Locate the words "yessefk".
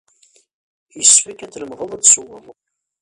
0.99-1.39